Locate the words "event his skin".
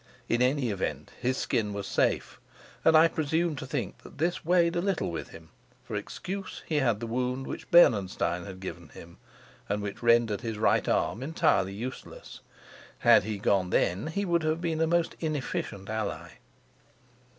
0.71-1.73